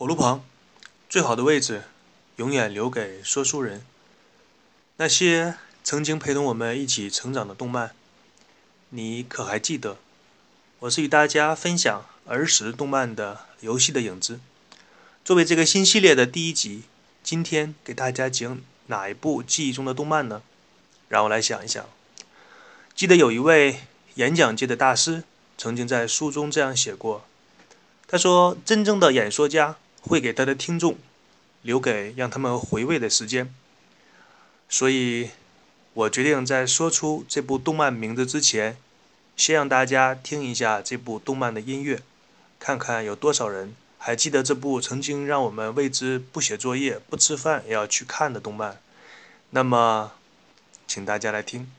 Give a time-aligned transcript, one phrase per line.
[0.00, 0.42] 火炉旁，
[1.10, 1.82] 最好的位置
[2.36, 3.84] 永远留给说书人。
[4.96, 7.94] 那些曾经陪同我们一起成长的动漫，
[8.88, 9.98] 你可还记得？
[10.78, 14.40] 我是与大家分享儿时动漫的游戏的影子。
[15.22, 16.84] 作为这个新系列的第一集，
[17.22, 20.40] 今天给大家讲哪一部记忆中的动漫呢？
[21.10, 21.84] 让我来想一想。
[22.94, 23.80] 记得有一位
[24.14, 25.24] 演讲界的大师
[25.58, 27.26] 曾经在书中这样写过
[28.08, 30.98] ：“他说，真正的演说家。”会给他的听众
[31.62, 33.52] 留给让他们回味的时间，
[34.68, 35.30] 所以，
[35.92, 38.76] 我决定在说出这部动漫名字之前，
[39.36, 42.00] 先让大家听一下这部动漫的音乐，
[42.58, 48.80] 看看有多少人还记得这部曾经让我们为之不写作业、不吃饭也要去看的动漫。
[49.50, 50.12] 那么，
[50.86, 51.70] 请大家来听。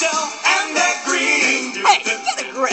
[0.00, 0.24] shell
[0.56, 1.76] and that green.
[1.84, 2.72] Hey, get a grip.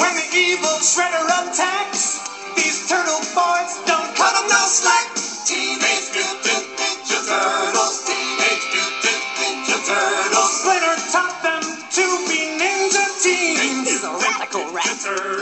[0.00, 2.24] When the evil shredder attacks,
[2.56, 5.12] these turtle boys don't cut them no slack.
[5.44, 8.08] Teenage Mutant Ninja Turtles.
[8.08, 10.52] Teenage Mutant Ninja Turtles.
[10.64, 13.84] Splinter taught them to be ninja teens.
[13.88, 14.88] He's a radical rat.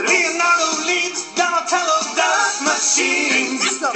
[0.03, 3.63] Leonardo leads, Donatello does machines.
[3.81, 3.93] That's a.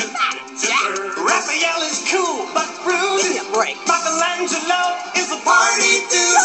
[1.18, 3.42] Raphael is cool, but rude.
[3.90, 4.82] Michelangelo
[5.16, 6.35] is a party dude.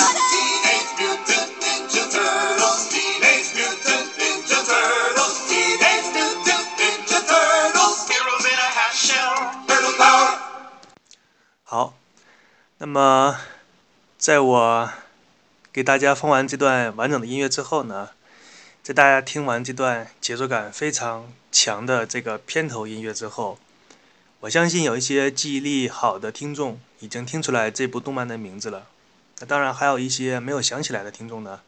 [14.22, 14.92] 在我
[15.74, 18.12] 给大家放完这段完整的音乐之后呢，
[18.84, 23.58] 在大家听完这段节奏感非常强的这个片头音乐之后，
[24.42, 28.86] 我相信有一些记忆力好的听众已经听出来这部动漫的名字了。
[29.40, 31.62] 那当然还有一些没有想起来的听众呢，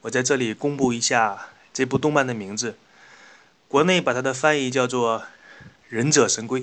[0.00, 2.76] 我在这里公布一下这部动漫的名字。
[3.68, 5.20] 国内把它的翻译叫做
[5.88, 6.62] 《忍者神龟》。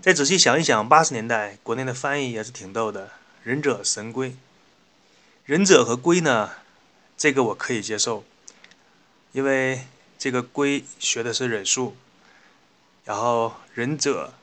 [0.00, 3.06] 再仔细想一想，八十年代国内的翻译也是挺逗的，
[3.42, 4.30] 《忍者神龟》。
[5.44, 6.50] 忍者和龟呢，
[7.16, 8.24] 这个我可以接受，
[9.32, 9.86] 因为
[10.18, 11.96] 这个龟学的是忍术，
[13.04, 14.34] 然后忍者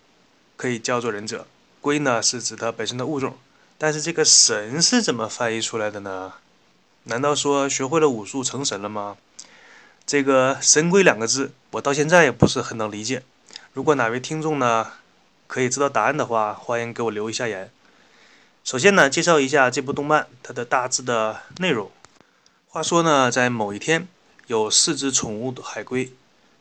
[0.55, 1.47] 可以叫做忍者，
[1.81, 3.37] 龟呢是指它本身的物种。
[3.77, 6.33] 但是这个神是怎么翻译出来的呢？
[7.03, 9.17] 难道说学会了武术成神了吗？
[10.07, 13.23] 这个“神龟”两个字，我到现在也不是很能理解。
[13.73, 14.93] 如果哪位听众呢？
[15.47, 17.69] 可以知道答案的话，欢迎给我留一下言。
[18.65, 21.91] 首先呢，介绍一下这部动漫它的大致的内容。
[22.65, 24.07] 话说呢，在某一天，
[24.47, 26.11] 有四只宠物海龟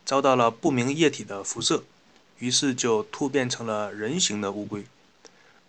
[0.04, 1.82] 遭到了不明液体的辐射，
[2.40, 4.84] 于是就突变成了人形的乌龟。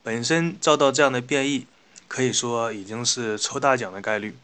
[0.04, 1.68] 本身遭到这样的变异，
[2.10, 4.36] 可以说已经是抽大奖的概率。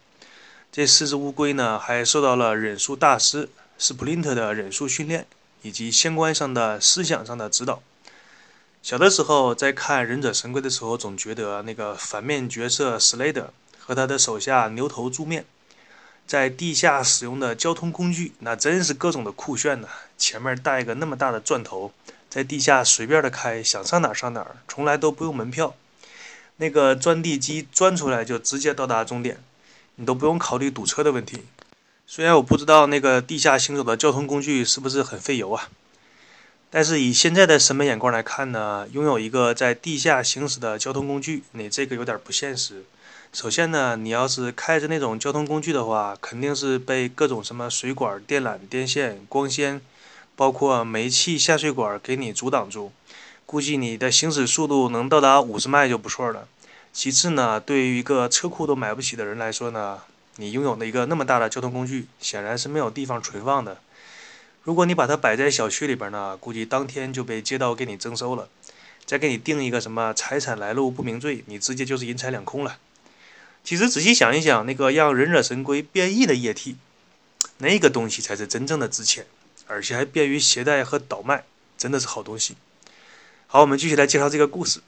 [0.71, 5.27] 这四只乌龟呢，还受到了忍术大师斯普林特的忍术训练，
[5.61, 7.83] 以及相关上的思想上的指导。
[8.83, 15.45] 小的时候在看《忍者神龟》的时候，总觉得那个反面角色史莱德和他的手下牛头猪面
[16.25, 19.87] 在地下使用的交通工具，那真是各种的酷炫呐！
[20.17, 21.91] 前面带一个那么大的钻头，
[22.27, 25.75] 在地下随便的开，想上哪上哪儿，从来都不用门票。
[26.57, 29.43] 那个钻地机钻出来就直接到达终点，
[29.95, 31.43] 你都不用考虑堵车的问题。
[32.07, 35.69] 虽然我不知道那个地下行走的交通工具是不是很费油啊。
[36.73, 42.85] 但是以现在的审美眼光来看呢，拥有一个在地下行驶的交通工具，你这个有点不现实。
[43.33, 49.81] 首先呢，你要是开着那种交通工具的话，肯定是被各种什么水管、电缆、电线、光纤，
[50.37, 52.93] 包括煤气下水管给你阻挡住。
[53.45, 56.47] 估计你的行驶速度能到达五十迈就不错了。
[56.93, 59.99] 其次呢，对于一个车库都买不起的人来说呢，
[60.37, 63.77] 你拥有的一个那么大的交通工具，显然是没有地方存放的。
[64.63, 68.47] 如果你把它摆在小区里边呢，估计当天就被街道给你征收了，
[69.05, 72.77] 再给你定一个什么财产来路不明罪，你直接就是银财两空了。
[73.63, 76.77] 其实仔细想一想，那个让忍者神龟变异的液体，
[77.57, 79.25] 那个东西才是真正的值钱，
[79.65, 81.43] 而且还便于携带和倒卖，
[81.75, 82.55] 真的是好东西。
[83.47, 84.81] 好，我们继续来介绍这个故事。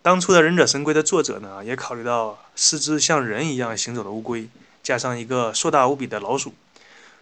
[0.00, 4.48] 当初的忍者神龟的作者呢，也考虑到四只像人一样行走的乌龟，
[4.82, 6.54] 加上一个硕大无比的老鼠。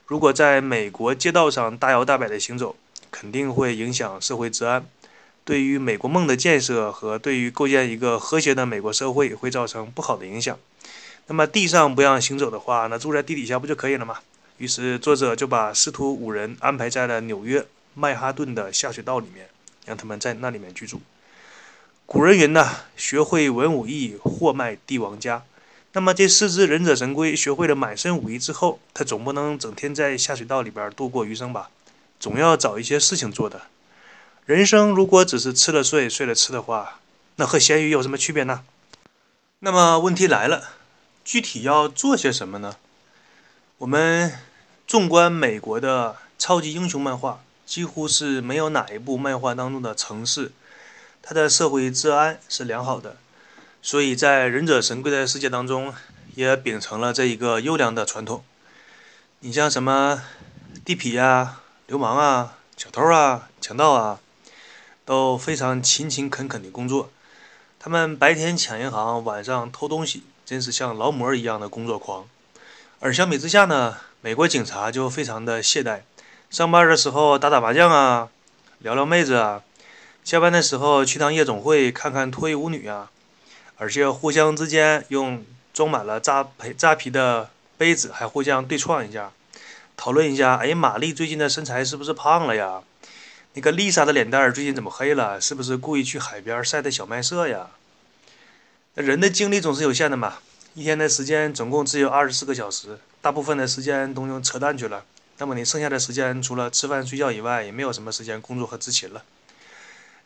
[0.06, 2.76] 如果在美国街道上大摇大摆地行走，
[3.10, 4.86] 肯定会影响社会治安，
[5.44, 10.56] 对于美国梦的建设和对于构建一个和谐的美国社会会造成不好的影响。
[11.26, 14.18] 那么地上不让行走的话，那住在地底下不就可以了吗？
[14.58, 19.48] 于是作者就把师徒五人安排在了纽约曼哈顿的下水道里面，
[19.86, 21.00] 让他们在那里面居住。
[22.06, 25.42] 古人云呐：“学会文武艺，货卖帝王家。”
[25.96, 31.70] 那么这四只忍者神龟学会了满身武艺之后，他总不能整天在下水道里边度过余生吧？
[32.20, 33.62] 总要找一些事情做的。
[34.44, 37.00] 人生如果只是吃了睡，睡了吃的话，
[37.36, 38.62] 那和咸鱼有什么区别呢？
[39.60, 40.68] 那么问题来了，
[41.24, 42.76] 具体要做些什么呢？
[43.78, 44.38] 我们
[44.86, 50.52] 纵观美国的超级英雄漫画，几乎是没有哪一部漫画当中的城市，
[51.22, 53.16] 它的社会治安是良好的。
[53.86, 55.94] 所以在忍者神龟的世界当中，
[56.34, 58.42] 也秉承了这一个优良的传统。
[59.38, 60.24] 你像什么
[60.84, 64.18] 地痞啊、流氓啊、小偷啊、强盗啊，
[65.04, 67.10] 都非常勤勤恳恳的工作。
[67.78, 72.26] 他们白天抢银行，晚上偷东西，真是像劳模一样的工作狂。
[72.98, 76.00] 而相比之下呢，美国警察就非常的懈怠，
[76.50, 78.30] 上班的时候打打麻将啊，
[78.80, 79.62] 聊聊妹子啊；
[80.24, 83.12] 下班的时候去趟夜总会，看看脱衣舞女啊。
[83.78, 89.32] 而且互相之间用装满了扎皮扎皮的杯子，还互相对撞一下，
[89.96, 90.56] 讨论一下。
[90.56, 92.82] 哎，玛丽最近的身材是不是胖了呀？
[93.52, 95.40] 那个丽莎的脸蛋儿最近怎么黑了？
[95.40, 97.68] 是不是故意去海边晒的小麦色呀？
[98.94, 100.38] 人的精力总是有限的嘛，
[100.74, 105.04] 一天的时间总共只有二十四个小时，大部分的时间都用扯淡去了。
[105.36, 109.22] 那么你剩下的时间，除了吃饭睡觉以外，也没有什么时间工作和执勤了。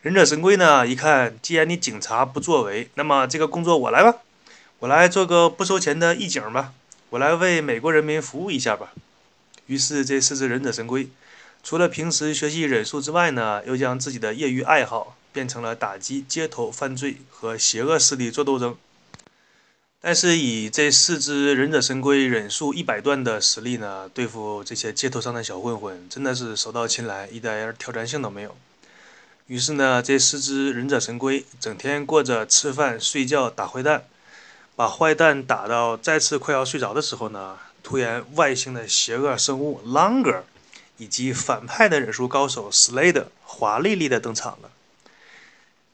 [0.01, 0.87] 忍者神龟呢？
[0.87, 4.15] 一看，既然你警察不作为，那么这个工作我来吧，
[4.79, 6.73] 我来做个不收钱的义警吧，
[7.11, 8.93] 我来为美国人民服务一下吧。
[9.67, 11.07] 于是这四只忍者神龟，
[11.61, 18.75] 除了平时学习忍术之外呢，又将自己的业余爱好变成了打击街头犯罪和邪恶势力做斗争。
[20.01, 28.57] 但是以这四只忍者神龟忍术一百段的实力呢，对付这些街头上的小混混，真的是手到擒来，一点挑战性都没有。
[29.51, 34.05] 于是呢，这四只忍者神龟整天过着吃饭、睡觉、打坏蛋，
[34.77, 40.43] 把坏蛋打到再次快要睡着的时候呢，突然外星的邪恶生物 Longer
[40.95, 44.71] 以及反派的忍术高手 Slade 华丽丽的登场了。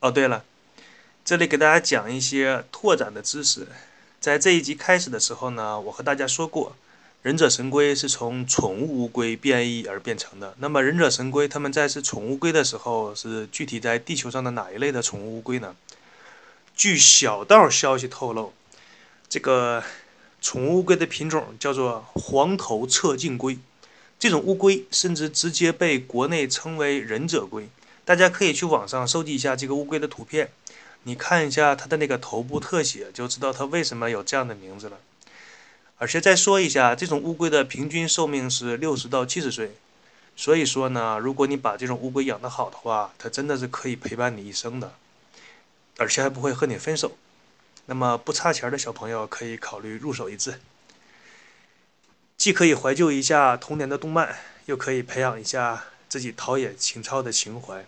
[0.02, 0.44] 哦，对了，
[1.26, 3.68] 这里给大家讲一些拓展的知识。
[4.20, 6.76] 在这一集开始的时候呢，我和大家说过。
[7.28, 10.56] 忍者神龟是从宠物乌龟变异而变成的。
[10.60, 15.76] 那么，忍者神龟它们在是宠物龟的时候，是具体在地球上的哪一类的宠物乌龟呢？
[16.74, 18.54] 据小道消息透露，
[19.28, 19.84] 这个
[20.40, 23.60] 宠物龟的品种叫做黄头侧颈龟。
[24.18, 27.68] 这种乌龟甚至直接被国内称为忍者龟。
[28.06, 30.50] 大家可以去网上收集一下这个乌龟的图片，
[31.04, 34.98] 你看一下它的那个头部特写，就知道它为什么有这样的名字了。
[36.00, 39.72] 而且再说一下，这种乌龟的平均寿命是六十到七十岁，
[40.36, 44.94] 所以说呢，如果你把这种乌龟养得好的话，它真的是可以陪伴你一生的，
[45.98, 47.18] 而且还不会和你分手。
[47.88, 50.60] 那么不差钱的小朋友可以考虑入手一只，
[52.38, 57.86] 既可以怀旧一下童年的动漫，又可以培养一下自己陶冶情操的情怀。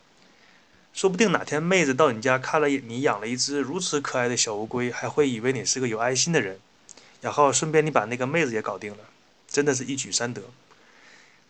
[0.93, 6.59] 说不定哪天妹子到你家看了你养了一只如此可爱的小乌龟，还会以为你是个有爱心的人。
[7.21, 8.99] 然后顺便你把那个妹子也搞定了，
[9.47, 10.41] 真的是一举三得。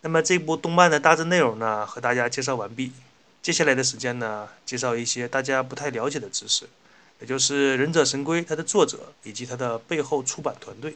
[0.01, 2.91] 那么这部动漫的大致内容呢，和大家介绍完毕。
[3.41, 6.67] 接下来的时间呢，介绍一些大家不太了解的知识，
[7.19, 10.95] 也就是《忍者神龟》它的作者以及它的背后出版团队。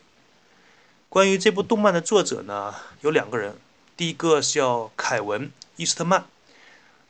[1.09, 3.55] 关于这部动漫的作者呢，有两个人，
[3.95, 6.25] 第一个叫凯文·伊斯特曼，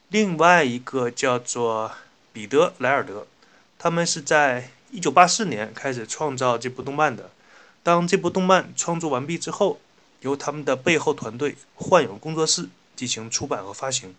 [0.10, 1.92] 另外一个叫做
[2.32, 3.26] 彼得·莱尔德。
[3.80, 7.30] 他们是在1984年开始创造这部动漫的。
[7.84, 9.82] 当这部动漫创作完毕之后，
[10.22, 14.16] 由他们的背后团队幻影工作室进行出版和发行。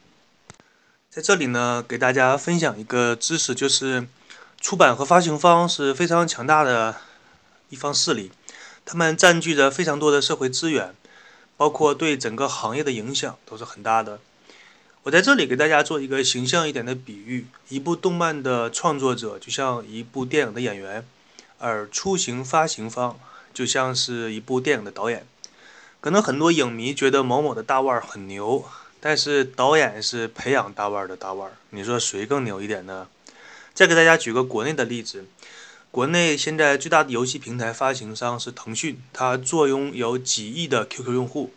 [1.09, 4.07] 在这里呢，给大家分享一个知识，就是
[4.61, 6.97] 出版和发行方是非常强大的
[7.71, 8.31] 一方势力，
[8.85, 10.95] 他们占据着非常多的社会资源，
[11.57, 14.21] 包括对整个行业的影响都是很大的。
[15.05, 21.07] 我在这里给大家做一个形象一点的比喻：一部动漫的创作者就像一部电影的演员，
[21.59, 23.19] 而出行发行方。
[23.55, 25.25] 就像是一部电影的导演，
[26.01, 28.65] 可能很多影迷觉得某某的大腕很牛，
[29.01, 33.07] 但是导演是培养大腕的大腕，你说谁更牛一点呢？
[33.73, 35.25] 再给大家举个国内的例子，
[35.91, 41.53] 国内现在最大的游戏平台发行商是腾讯，它坐拥有几亿的 QQ 用户，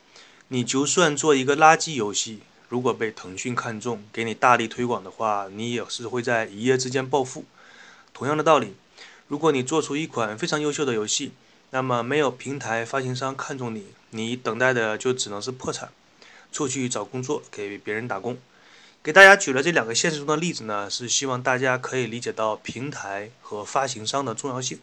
[0.50, 7.46] 你就算做一个垃圾游戏，如果被腾讯看中，给你大力推广的话，你也是会在一夜之间暴富。
[8.14, 8.76] 同样的道理，
[9.28, 11.32] 如果你做出一款非常优秀的游戏，
[11.72, 15.90] 那么没有平台发行商看中你，你等待的就只能是破产，
[16.52, 18.38] 出去找工作给别人打工。
[19.04, 24.80] 给大家举了这两个现实中的例子呢，是希望大家可以理解到平台和发行商的重要性。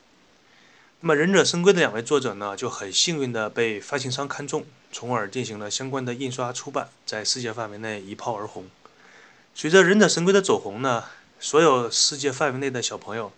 [1.00, 8.67] 那么，《忍者神龟》的两位作者呢，就很幸运的被发行商看中，从而进行了相关的印刷出版，在世界范围内一炮而红。
[9.55, 11.05] 随着《忍者神龟》的走红呢，
[11.38, 13.33] 所有世界范围内的小朋友，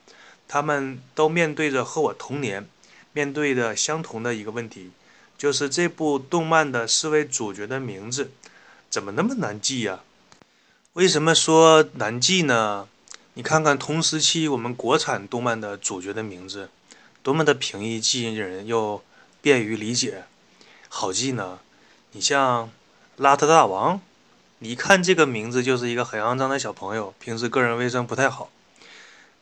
[0.47, 2.69] 他们都面对着和我同年
[3.17, 4.91] 面对的相同的一个问题，
[5.39, 8.31] 就是这部动漫的四位主角的名字
[8.91, 10.01] 怎么那么难记呀？
[10.93, 12.87] 为什么说难记呢？
[13.33, 16.69] 你看看同时期我们国产动漫的主角的名字。
[17.23, 19.03] 多么的平易近人又
[19.41, 20.25] 便于理解，
[20.91, 21.59] 好记呢？
[22.13, 22.71] 你像
[23.17, 23.99] 邋遢大王，
[24.59, 28.51] 你一看这个名字就是一个很肮脏的小朋友，平时个人卫生不太好。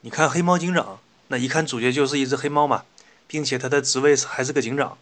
[0.02, 2.84] 你看黑猫警长，那一看主角就是一只黑猫嘛，
[3.26, 4.96] 并且他的职位还是个警长。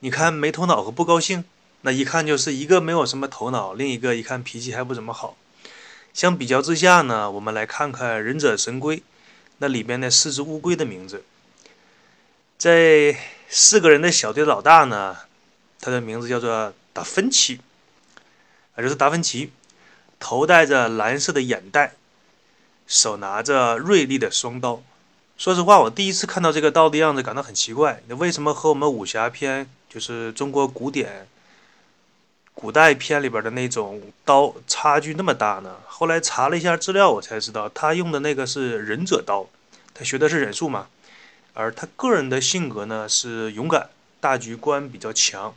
[0.00, 1.44] 你看没头脑和不高兴，
[1.82, 5.36] 那一看就是一个没有什么头脑，另一个一看脾气还不怎么好。
[6.12, 9.02] 相比较之下呢，我们来看看忍者神龟
[9.58, 11.22] 那里边的四只乌龟的名字。
[12.58, 13.16] 这
[13.48, 15.16] 四个人的小队老大呢，
[15.80, 17.60] 他的名字叫做达芬奇，
[18.74, 19.52] 啊，就是达芬奇，
[20.18, 21.94] 头戴着蓝色的眼袋，
[22.86, 24.82] 手拿着锐利的双刀。
[25.40, 28.02] 说实话，我第一次看到这个刀的样子，感到很奇怪。
[28.08, 31.26] 那为什么和我们武侠片，就是中国古典、
[32.52, 35.78] 古代片里边的那种刀差距那么大呢？
[35.86, 39.46] 后来查了一下资料，我才知道他用的那个是忍者刀，
[39.94, 40.88] 他学的是忍术嘛。
[41.54, 43.88] 而他个人的性格呢是勇敢，
[44.20, 45.54] 大局观比较强，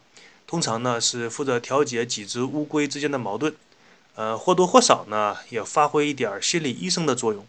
[0.47, 3.53] 通常呢是负责调解几只乌龟之间的矛盾，
[4.15, 7.45] 呃或多或少呢也发挥一点心理医生的作用。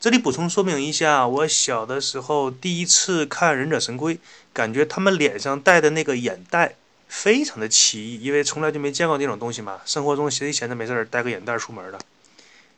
[0.00, 4.14] 这里补充说明一下，我小的时候第一次看《忍者神龟》，
[4.52, 6.76] 感觉他们脸上戴的那个眼袋
[7.08, 9.80] 非常的奇异，因为从来就没见过那种东西嘛。
[9.84, 11.98] 生活中谁闲着没事儿戴个眼袋出门的？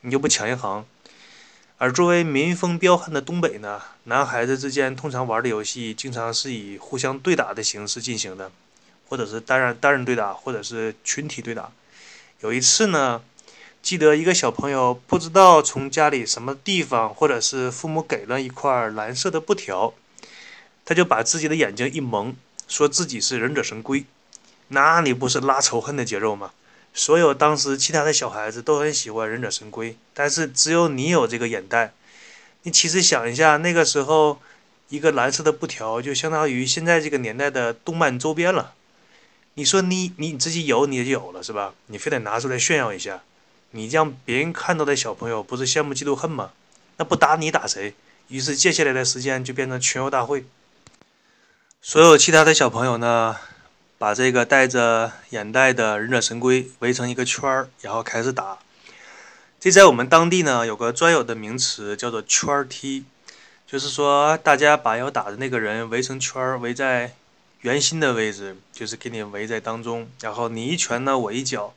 [0.00, 0.87] 你就不抢一行？
[1.77, 8.50] 而作为民风彪悍的东北呢，男孩子之间通常玩的游戏，经常是以互相对打的形式进行的，
[9.11, 11.71] 或者是单人单人对打，或者是群体对打。
[12.41, 13.21] 有一次呢，
[13.82, 19.94] 记得一个小朋友不知道从家里什么地方，或者是父母给了一块蓝色的布条，
[20.84, 22.37] 他就把自己的眼睛一蒙，
[22.68, 24.04] 说自己是忍者神龟。
[24.68, 26.52] 那你不是拉仇恨的节奏吗？
[26.92, 31.92] 所有当时其他的小孩子都很喜欢忍者神龟，但是只有你有这个眼袋。
[32.62, 34.40] 你其实想一下，那个时候
[34.90, 38.75] 一个蓝色的布条就相当于现在这个年代的动漫周边了。
[39.54, 41.75] 你说你你自己有你也就有了是吧？
[41.87, 43.22] 你非得拿出来炫耀一下，
[43.73, 46.50] 你让别人看到的小朋友不是羡慕嫉妒恨吗？
[46.97, 47.95] 那不打你打谁？
[48.29, 50.45] 于是接下来的时间就变成群殴大会。
[51.83, 53.37] 所有其他的小朋友呢？
[53.97, 58.59] 把这个戴着眼袋的忍者神龟围成一个圈儿，然后开始打。
[59.61, 63.05] 这在我们当地呢有个专有的名词，叫做圈踢，
[63.67, 67.12] 就是说大家把要打的那个人围成圈儿，围在
[67.61, 71.75] 圆心的位置，就是给你围在当中，然后你一拳呢，我一脚，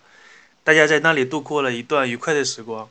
[0.65, 2.88] 大家在那里度过了一段愉快的时光。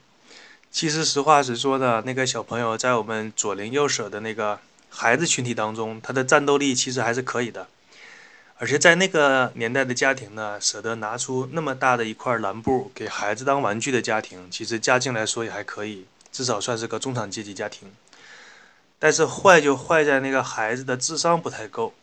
[0.71, 4.61] 其实实话实说呢，那个小朋友在我们左邻右舍的那个
[4.91, 7.67] 孩子群体当中，他的战斗力其实还是可以的。
[8.59, 17.91] 而且在那个年代的家庭呢，舍得拿出那么大的一块蓝布给孩子当玩具的家庭，其实家境来说也还可以，至少算是个中产阶级家庭。
[18.99, 21.95] 但是坏就坏在那个孩子的智商不太够。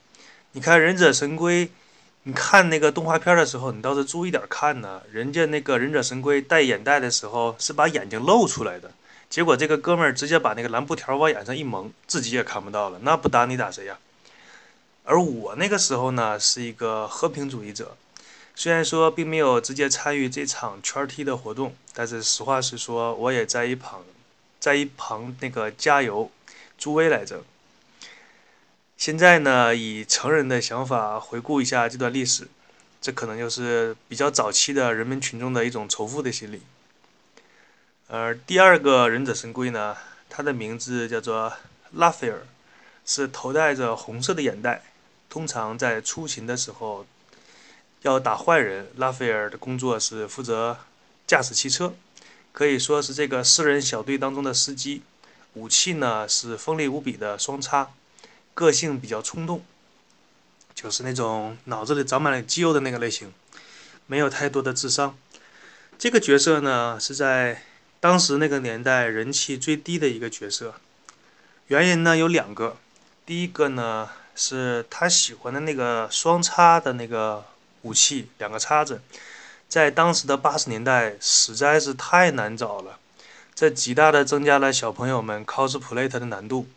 [0.53, 1.67] 你看《忍者神龟》，
[2.23, 5.01] 你看那个动画片的时候，你倒是注意点看呢。
[5.11, 8.91] 人家那个忍者神龟戴眼袋的时候是把眼睛露出来的，
[9.29, 13.97] 结果这个哥们儿直接把那个蓝布条往眼上一蒙，自己也看不到了，那不打你打谁呀？
[15.05, 17.95] 而我那个时候呢，是一个和平主义者，
[18.53, 24.03] 虽然说并没有直接参与这场圈踢的活动，但是实话实说，我也在一旁，
[24.59, 26.29] 在一旁那个加油
[26.77, 27.41] 助威来着。
[28.99, 32.49] 现在呢，以成人的想法回顾一下这段历史，
[33.01, 36.61] 这可能就是比较早期的人民群众的一种仇富的心理。
[38.09, 39.95] 而第二个忍者神龟呢，
[40.29, 41.53] 它的名字叫做
[41.93, 42.41] 拉斐尔，
[43.05, 44.83] 是头戴着红色的眼袋。
[45.29, 47.05] 通常在出勤的时候
[48.01, 50.77] 要打坏人，拉斐尔的工作是负责
[51.25, 51.93] 驾驶汽车，
[52.51, 55.03] 可以说是这个四人小队当中的司机。
[55.53, 57.91] 武器呢是锋利无比的双叉，
[58.59, 59.63] 个性比较冲动，
[60.75, 63.31] 就是那种脑子里长满了肌肉的那个类型，
[64.07, 65.17] 没有太多的智商。
[65.97, 67.63] 这个角色呢是在
[68.01, 70.73] 当时那个年代人气最低的一个角色，
[71.67, 72.75] 原因呢有两个，
[73.25, 74.09] 第一个呢。
[74.41, 77.43] 是他喜欢的那个双叉的那个
[77.81, 79.01] 武器，两个叉子，
[79.67, 82.99] 在当时的八十年代实在是太难找了，
[83.53, 86.67] 这极大的增加了小朋友们 cosplay 的难度。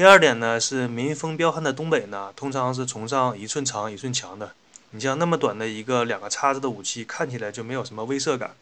[0.00, 4.54] 第二点呢，是民风彪悍的东北呢，通常是崇尚一寸长一寸强的。
[4.92, 8.52] 你像那么短的一个两个叉子的武器，看起来就没有什么威慑感，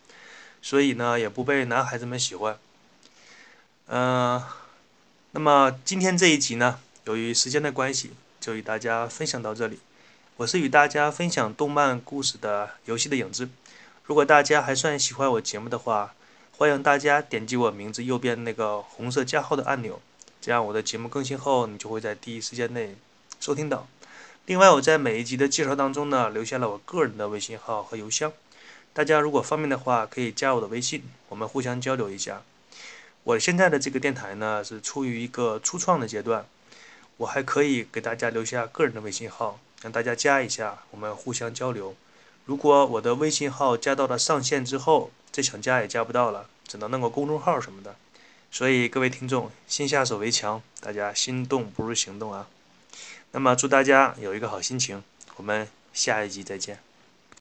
[0.60, 2.58] 所以呢，也不被男孩子们喜欢。
[3.86, 4.42] 嗯，
[5.30, 9.78] 那么今天这一集呢，由于时间的关系，就与大家分享到这里。
[10.38, 13.48] 我是与大家分享动漫故事的游戏的影子。
[14.06, 16.14] 如果大家还算喜欢我节目的话，
[16.56, 20.00] 欢迎大家点击我名字右边那个红色加号的按钮，
[20.40, 22.96] 这样我的节目更新后，你就会在第一时间内
[23.40, 23.86] 收听到。
[24.46, 28.32] 另外，我在每一集的介绍当中呢，留下了我个人的微信号和邮箱，
[28.92, 32.42] 大家如果方便的话，可以加我的微信，我们互相交流一下。
[33.24, 36.46] 我现在的这个电台呢，是处于一个初创的阶段，
[37.18, 41.94] 我还可以给大家留下个人的微信号，让大家加一下，我们互相交流。
[42.46, 47.94] 如果我的微信号加到了上限之后，再想加也加不到了，只能弄个公众号什么的。
[48.50, 52.48] 所以各位听众，先下手为强，大家心动不如行动啊！
[53.32, 55.04] 那么祝大家有一个好心情，
[55.36, 56.87] 我们下一集再见。